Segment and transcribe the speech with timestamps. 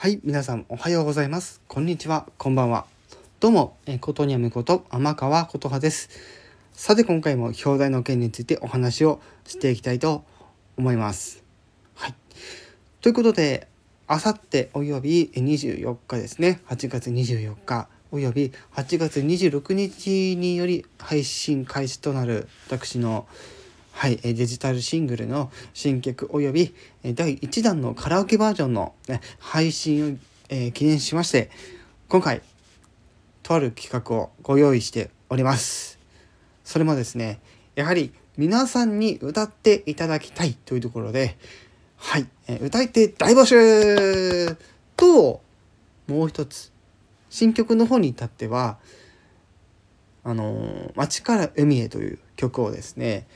[0.00, 1.60] はい、皆さんおはようございます。
[1.66, 2.86] こんにちは、こんばんは。
[3.40, 6.08] どうも、えことにゃむこと天川琴葉です。
[6.72, 10.22] さて今回も表題の件についてお話をしていきたいと
[10.76, 11.42] 思います。
[11.96, 12.14] はい。
[13.00, 13.66] ということで、
[14.06, 23.26] あさっておよび24日ですね、8月24日および8月26日により配信開始となる私の
[23.98, 26.72] はい、デジタルシングルの新曲および
[27.02, 31.50] 第1弾のカラオケバージョンの、ね、配信を、記念しまして、
[32.08, 32.40] 今回、
[33.42, 35.98] とある企画をご用意しております。
[36.62, 37.40] それもですね、
[37.74, 41.36] やはり皆さんに歌っていただきたいというところで、
[41.96, 42.26] はい、
[42.60, 44.56] 歌い手大募集
[44.94, 45.40] と、
[46.06, 46.70] もう一つ、
[47.30, 48.78] 新曲の方に至っては、
[50.22, 53.26] あの、街から海へという曲をですね、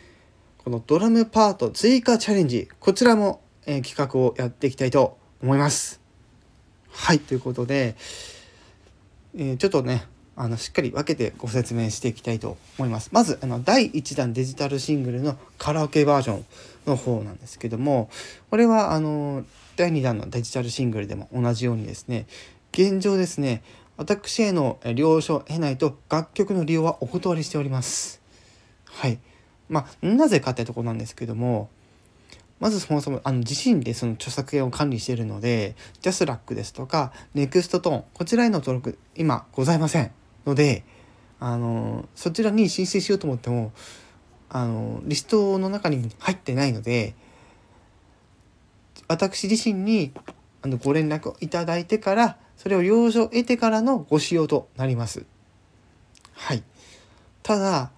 [0.65, 6.01] このドラムパート追加チャレンジ、こちらも、えー、企画をやっていきたいと思います。
[6.91, 7.97] はい、ということで、
[9.37, 13.11] えー、ちょっとね、あのしっかり分けてご説明していきたいと思います。
[13.13, 16.45] まずあの第1弾デジタルシングルのカラオケバージョン
[16.87, 18.09] の方なんですけども
[18.49, 19.45] これはあの
[19.77, 22.27] 第2弾のデジタルシングルでも同じようにですね
[22.73, 23.63] 現状ですね
[23.99, 28.23] 私への了承を得ないと楽曲の利用はお断りしております。
[28.87, 29.19] はい。
[29.73, 31.71] まあ、なぜかってとこなんですけども、
[32.61, 40.11] まずそもそもあの自身でその著作権を管理しているので、ジャスラックですとか、ネクストトーン、こちらへの登録、今ございません
[40.45, 40.85] ので、
[41.41, 43.73] あの、そちらに申請しようと思っても、
[44.51, 47.15] あの、リストの中に入ってないので、
[49.09, 50.13] 私自身に
[50.61, 55.25] あのご連絡をいただいてから、それを了承を得てからのご使用となります。
[56.35, 56.63] はい。
[57.43, 57.91] ただ、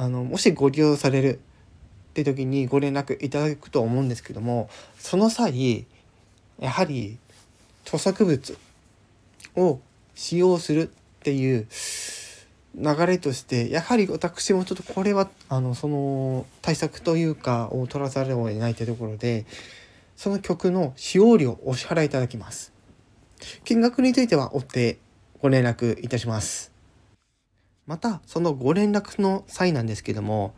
[0.00, 1.40] あのもしご利用される
[2.10, 5.84] って時にご連絡いただくと思うんですけどもその際
[6.58, 7.18] やはり
[7.84, 8.56] 著作物
[9.56, 9.78] を
[10.14, 10.86] 使用するっ
[11.22, 11.68] ていう
[12.74, 19.44] 流れとしてやはり私もちょっとこれはあのその対策というかを取らざるを得ないというところで
[20.16, 22.72] その曲の使用料をお支払いいただきます。
[23.64, 24.98] 金額については追って
[25.42, 26.69] ご連絡いたします。
[27.90, 30.54] またそのご連絡の際なんですけども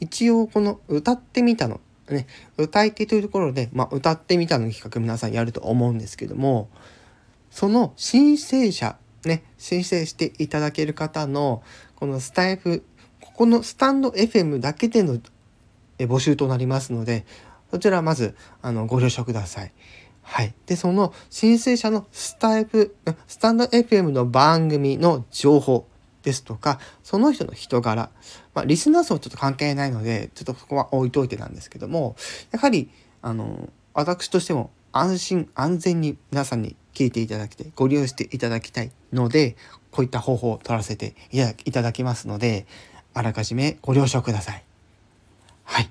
[0.00, 2.26] 一応この歌ってみたのね
[2.56, 6.70] 歌い手というところで、まあ、歌ってみたの企画皆さんやると思うんですけども
[7.50, 8.96] その申請者
[9.26, 11.62] ね申請していただける方の
[11.96, 12.82] このスタイフ
[13.20, 15.18] ここのスタンド FM だけでの
[15.98, 17.26] 募集となりますので
[17.70, 19.72] そちらまずあのご了承ください。
[20.22, 20.54] はい。
[20.66, 22.94] で、その申請者のスタイフ、
[23.26, 25.88] スタンド FM の番組の情報、
[26.22, 28.10] ですとかその人の人柄、
[28.54, 32.16] まあ、リスナー層ちょっと関係ないのでちょっとそこは置いといてなんですけども
[32.50, 32.90] やはり
[33.22, 39.56] あの私としても安心安全に皆さんに聞いていただきたいご利用していただきたいので
[39.90, 41.14] こういった方法を取らせて
[41.64, 42.66] いただきますので
[43.14, 44.62] あらかじめご了承ください。
[45.64, 45.90] はい。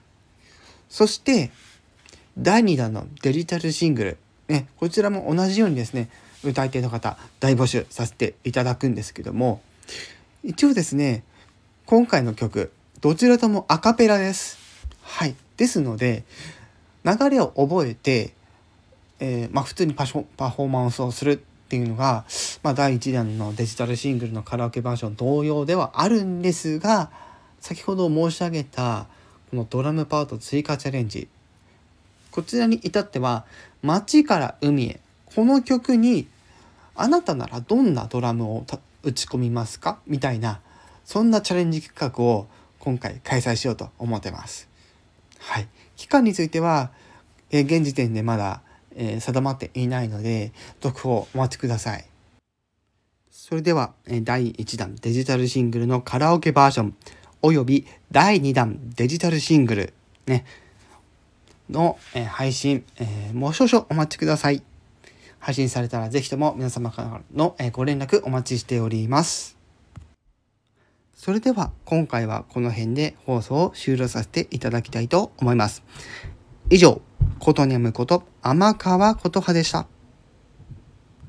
[0.90, 1.52] そして
[2.38, 6.10] 第2弾のデジタルシングル、ね、こちらも同じようにですね
[6.44, 9.62] 歌い手の方大募集させていただくんですけども
[10.44, 11.24] 一応ですね
[11.86, 14.58] 今回の曲どちらともアカペラです。
[15.02, 15.36] はい。
[15.56, 16.24] ですので
[17.06, 18.34] 流れを覚えて、
[19.20, 21.38] えー、まあ、普通にパフォーマンスをするっ
[21.70, 22.26] ていうのが、
[22.62, 27.10] まあ、第1弾のデジタルシングルのカラオケバージョン同様ではあるんですが
[27.60, 29.08] 先ほど申し上げた
[29.50, 31.28] このドラムパート追加チャレンジ
[32.32, 33.46] こちらに至っては
[33.82, 35.00] 「街から海へ」
[35.36, 36.28] この曲に
[36.96, 38.66] あなたならどんなドラムを
[39.04, 40.00] 打ち込みますか？
[40.08, 40.62] みたいな
[41.06, 42.48] そんなチャレンジ企画を
[42.80, 44.70] 今回開催しようと思ってます。
[45.40, 46.92] はい、期間については、
[47.50, 48.62] え、現時点でまだ、
[48.96, 50.52] え、定まっていないので
[50.82, 52.06] 続報お待ちください。
[53.32, 56.96] それでは、え第1弾デジタルシングルのカラオケバージョン
[57.42, 59.94] および第2弾デジタルシングル
[60.28, 60.46] ね
[61.70, 64.62] の、え配信、えもう少々お待ちください。
[65.40, 69.58] 配信されたらぜひとも皆様からのご連絡お待ちしております。
[71.14, 75.84] それでは今回はこの辺で放送を終了させていただきたいと思います。
[76.70, 77.02] 以上、
[77.40, 79.88] ことにゃむこと天川琴葉でした。